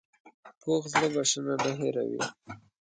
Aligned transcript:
پوخ 0.61 0.83
زړه 0.93 1.07
بښنه 1.15 1.53
نه 1.63 1.71
هېروي 1.79 2.21